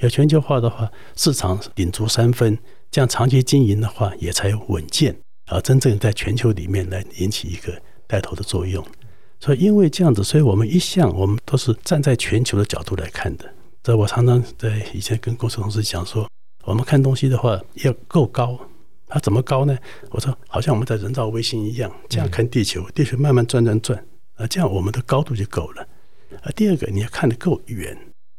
[0.00, 2.58] 有全球化的话，市场顶足三分，
[2.90, 8.84] 这样长期经营的话也才稳健，啊真正在全球里面来引起一个带头的作用。
[9.38, 13.44] 所以因为这样子，所以我们一向我们都是站在全球的角度来看的。
[13.80, 16.28] 这我常常在以前跟公司同事讲说，
[16.64, 18.58] 我们看东西的话要够高，
[19.10, 19.76] 它怎么高呢？
[20.10, 23.98] 我说好像我们在人造卫星一样，这样看地球，地球慢慢转转转，
[24.36, 25.82] 啊，这样我们的高度就够了。
[26.42, 27.98] 啊，第二个你要看得够远。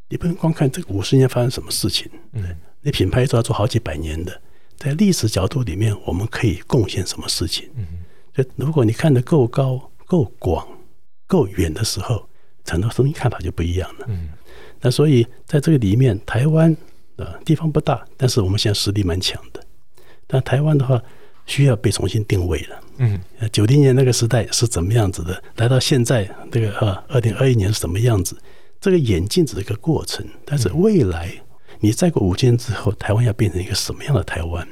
[0.09, 2.43] 你不能光看这个五十年发生什么事情，嗯，
[2.81, 4.41] 你品牌都要做好几百年的，
[4.75, 7.69] 在历史角度里面，我们可以贡献什么事情？
[7.75, 7.85] 嗯，
[8.35, 10.67] 所以如果你看得够高、够广、
[11.27, 12.27] 够远的时候，
[12.65, 14.05] 很多东西看法就不一样了。
[14.09, 14.29] 嗯，
[14.81, 16.75] 那所以在这个里面，台湾
[17.15, 19.65] 啊地方不大，但是我们现在实力蛮强的。
[20.31, 21.01] 但台湾的话，
[21.45, 22.79] 需要被重新定位了。
[22.99, 23.19] 嗯，
[23.51, 25.43] 九零年那个时代是怎么样子的？
[25.57, 28.37] 来到现在这个啊，二零二一年是什么样子？
[28.79, 31.29] 这个演进只是一个过程，但是未来
[31.81, 34.65] 你再过五千年之后，台湾要变成一个什么样的台湾？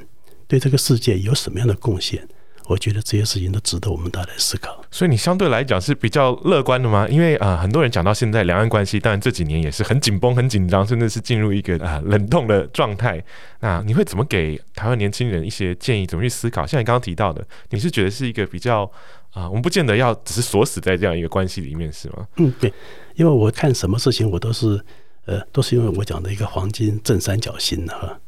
[0.48, 2.26] 对这个世界有什么样的贡献？
[2.70, 4.80] 我觉得这些事情都值得我们大家来思考。
[4.92, 7.08] 所以你相对来讲是比较乐观的吗？
[7.08, 13.22] 因为啊、呃，很多人讲到现在两岸关系，当然这几年也是很紧绷、很紧张，甚至是进入一个啊、呃、冷冻的状态。
[13.58, 16.06] 那你会怎么给台湾年轻人一些建议？
[16.06, 16.66] 怎么去思考？
[16.66, 18.90] 像你刚刚提到的，你是觉得是一个比较。
[19.32, 22.26] 啊，我们不见得要只是锁死在这样一个关系里面，是吗？
[22.38, 22.72] 嗯，对，
[23.14, 24.84] 因为我看什么事情，我都是，
[25.24, 28.18] 呃，都是因为我讲的一个黄金正三角形哈，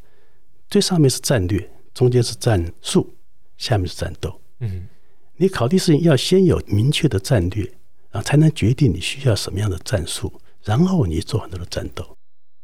[0.70, 3.12] 最上面是战略，中间是战术，
[3.62, 4.40] 下面是战斗。
[4.59, 4.88] 嗯，
[5.37, 7.70] 你考虑事情要先有明确的战略，
[8.11, 10.33] 啊，才能决定你需要什么样的战术，
[10.64, 12.05] 然后你做很多的战斗。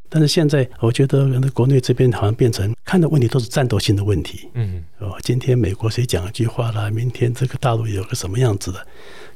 [0.08, 4.48] 但是现在，我觉得那国内这边好像变成看的问题都是战斗性的问题。
[4.54, 6.90] 嗯，哦，今天美国谁讲一句话啦？
[6.90, 8.84] 明天这个大陆有个什么样子的？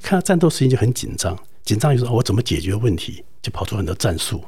[0.01, 4.43] 看到战斗事情就很紧张，紧张就是我怎么解决问题，就跑出很多战术。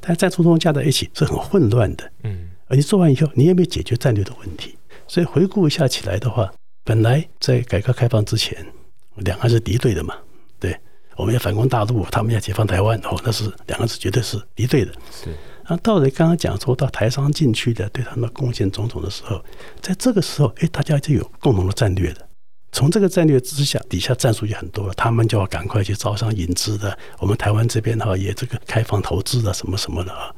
[0.00, 2.12] 但战术中加在一起是很混乱的。
[2.24, 4.74] 嗯，而你做完以后，你也没有解决战略的问题。
[5.08, 6.52] 所以回顾一下起来的话，
[6.84, 8.64] 本来在改革开放之前，
[9.16, 10.14] 两岸是敌对的嘛？
[10.60, 10.78] 对，
[11.16, 14.92] 我们要反攻大陆，他们要解放台湾，哦，那是两岸是绝对是敌对的。
[15.10, 15.34] 是。
[15.70, 19.42] 那到底刚刚讲说到台商进去的，对他们贡献种种的时候，
[19.80, 22.26] 在这个时候，哎，大家就有共同的战略的。
[22.72, 26.96] 从这个战略之下，底下战术就很多了，他们就要赶快去招商引资的。
[27.18, 30.30] 我们台湾这边哈也这个开放投资的什么什么的啊。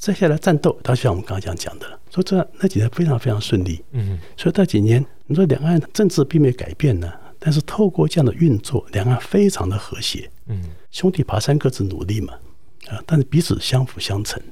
[0.00, 3.84] 接下来战斗，它就像我们刚刚讲讲的，说这那几年非常非常顺利。
[3.92, 10.30] 嗯，所以这几年你说两岸政治并没有改变呢，但是透过这样的运作，两岸非常的和谐。
[10.46, 12.32] 嗯，兄弟爬山各自努力嘛，
[12.88, 14.42] 啊，但是彼此相辅相成。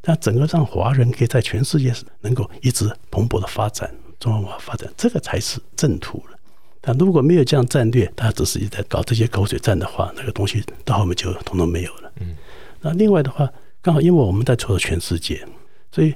[0.00, 6.38] 但整个让华人可以在全世界能够一直蓬勃的发展，中华文化发展，这个才是正途了。
[6.80, 12.12] 但如果没有这样战略，大家只是一直在搞这些口水战的话，那个东西到后面就统统没有了。
[12.20, 12.36] 嗯。
[12.80, 13.48] 那另外的话，
[13.82, 15.44] 刚好因为我们在走全世界，
[15.90, 16.14] 所以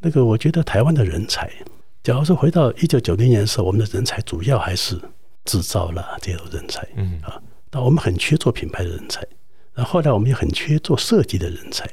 [0.00, 1.50] 那个我觉得台湾的人才，
[2.02, 5.00] 假如说回到一九九零年的时候，我们的人才主要还是
[5.46, 6.86] 制造了这种人才。
[6.96, 7.18] 嗯。
[7.22, 7.40] 啊，
[7.72, 9.26] 那我们很缺做品牌的人才，
[9.72, 11.90] 然后后来我们也很缺做设计的人才。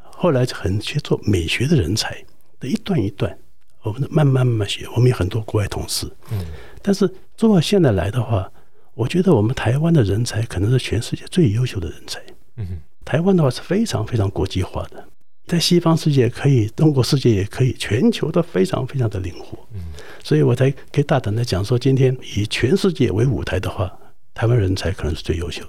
[0.00, 2.24] 后来很缺做美学的人才
[2.60, 3.36] 的一段一段，
[3.82, 4.86] 我们慢慢慢慢学。
[4.94, 6.46] 我们有很多国外同事，嗯，
[6.80, 8.48] 但是做到现在来的话，
[8.94, 12.22] 我觉得我们台湾的人才可能是全世界最优秀的人才。
[12.58, 15.04] 嗯，台湾的话是非常非常国际化的，
[15.46, 19.58] 在西方世界可以，中国世界也可以，全球都非常非常的灵活。
[19.74, 19.80] 嗯，
[20.22, 23.92] 所以我才可以大胆的讲说，今天以全世界为舞台的话，
[24.34, 25.62] 台湾人才可能是最优秀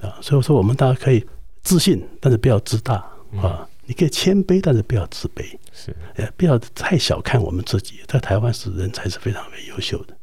[0.00, 0.18] 的啊。
[0.20, 1.24] 所以我说，我们大家可以
[1.62, 3.04] 自信，但是不要自大。
[3.42, 7.96] 啊，你可以谦卑，但是不要自卑，是，呃，不要太小看我们自己。
[8.06, 10.16] 在台湾是人才是非常非常优秀的。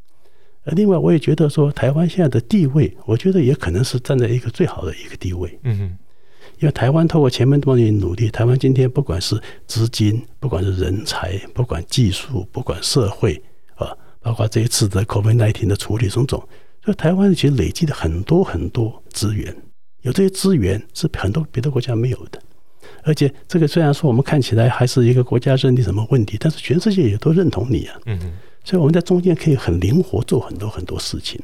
[0.63, 5.59] 呃，另外我也觉得说，台湾现在的地位，我觉得也可能是站在一个最好的一个地位。
[5.63, 5.97] 嗯哼，
[6.59, 13.41] 因为台湾透过前面多年努力，台湾今天不管是资金，不管是人才，不管技术，不管社会
[13.75, 16.41] 啊，包括这一次的 COVID-19 的处理种种，
[16.83, 19.55] 所以台湾其实累积了很多很多资源，
[20.01, 22.41] 有这些资源是很多别的国家没有的。
[23.03, 27.99] 而且这个虽然说我们看起来还是一个国家认定什么问题，但是全世界也都认同你啊。
[28.05, 28.33] 嗯嗯。
[28.63, 31.37] 所以我们在中间可以很灵活做很多很多事情。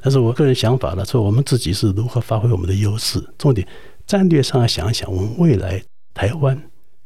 [0.00, 3.66] 但是我个人想法呢，说我们自己是如何发挥我们的优势，重点
[4.06, 5.82] 战略上要想一想，我们未来
[6.12, 6.60] 台湾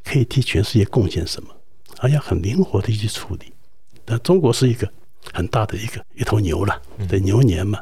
[0.04, 1.48] 可以替全世界贡献什么，
[2.00, 3.52] 而要很灵活的去处理。
[4.04, 4.90] 但中国是一个
[5.32, 7.80] 很大的一个一头牛了，对牛年嘛。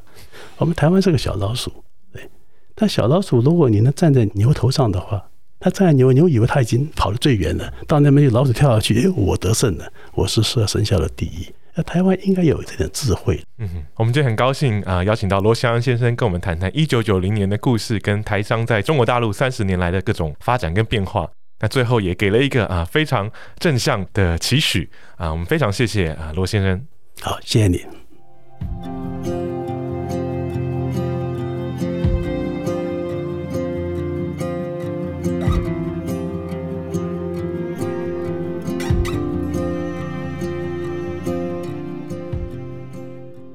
[0.59, 1.73] 我们台湾是个小老鼠，
[2.13, 2.29] 对。
[2.75, 5.25] 但小老鼠如果你能站在牛头上的话，
[5.59, 11.47] 它站在牛，牛以为它已经跑得最远了，到那边有老鼠跳下去，哎，我得胜了，我是十二生肖的第一。
[11.77, 13.39] 那台湾应该有这点智慧。
[13.59, 21.29] 嗯哼，我们今天很高兴啊、呃，邀请到罗祥先生跟我们谈谈一九九零年的故事，跟台商在中国大陆三十年来的各种发展跟变化。
[21.61, 26.83] 那最后也给了一个啊非常正向的期许啊，我们非常谢谢啊罗先生。
[27.21, 28.96] 好，谢谢你。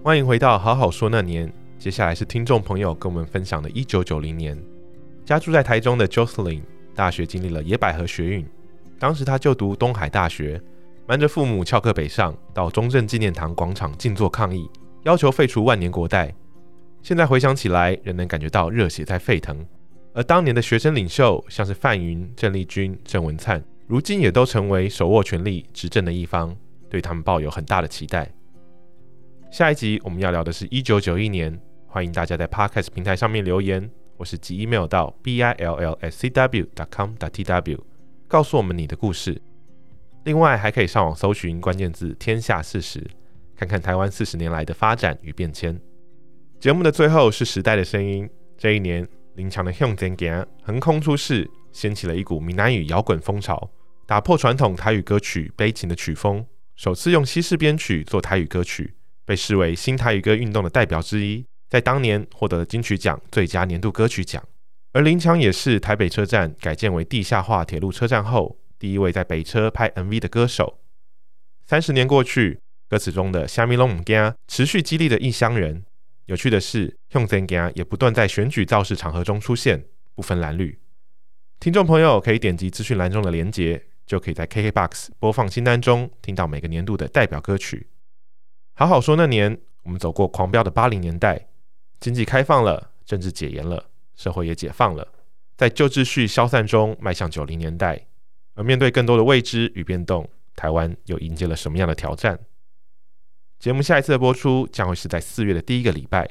[0.04, 4.60] 欢迎回到好好说那年，接下来是听众朋友跟我们分享的1990年，
[5.24, 6.64] 家住在台中的 Jocelyn。
[6.96, 8.46] 大学经历了野百合学运，
[8.98, 10.60] 当时他就读东海大学，
[11.06, 14.68] 瞒着父母翘课北上，到中正纪念堂广场静坐抗议，
[15.04, 16.34] 要求废除万年国代。
[17.04, 19.64] 现在回想起来，仍能感觉到热血在沸腾。
[20.16, 26.56] 而当年的学生领袖，像是范云、郑丽君、郑文灿，如今也都成为手握权力执政的一方，
[26.90, 28.28] 对他们抱有很大的期待。
[29.52, 33.92] 下一集我们要聊的是一九九一年，欢迎大家在 Podcast 平台上面留言。
[34.18, 36.64] 或是寄 email 到 b i l l s c w.
[36.76, 37.84] dot com 打 t w，
[38.28, 39.42] 告诉我们你的故事。
[40.24, 43.06] 另外，还可以上网搜寻关键字“天下四十”，
[43.58, 45.78] 看看台湾四十年来的发展与变迁。
[46.60, 48.30] 节目的最后是时代的声音。
[48.58, 50.28] 这一年，林强的《向前行》
[50.62, 53.70] 横空出世，掀起了一股闽南语摇滚风潮，
[54.06, 56.46] 打破传统台语歌曲悲情的曲风，
[56.76, 58.94] 首次用西式编曲做台语歌曲，
[59.26, 61.46] 被视为新台语歌运动的代表之一。
[61.70, 64.44] 在当年获得了金曲奖最佳年度歌曲奖，
[64.92, 70.80] 而林强也是台北车站改建为地下化铁路车站后第一位在北车拍 MV 的歌手。
[71.66, 72.60] 三十年过去，
[72.90, 75.86] 歌词中的“虾米拢唔惊”持续激励着异乡人。
[76.26, 80.78] 有趣的是，“向前行”也不断在选举造势场合中出现，不分蓝绿。
[81.62, 87.88] 听众朋友可以点击资讯栏中的连结，就可以在 KKBOX 播放清单中听到每个年度的代表歌曲。
[88.74, 91.48] 好好说那年，我们走过狂飙的八零年代。
[92.00, 95.08] 经济开放了，政治解严了，社会也解放了，
[95.56, 98.08] 在旧秩序消散中迈向九零年代，
[98.56, 102.40] 而面对更多的未知与变动，台湾又迎接了什么样的挑战？
[103.60, 106.28] 节目下一次的播出将会是在四月的第一个礼拜，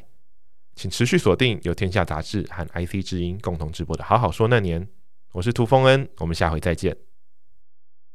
[0.75, 4.85] 请持续锁定由天下杂志和 IC 之音共同直播的《好好说那年》，
[5.31, 6.97] 我是涂丰恩，我们下回再见。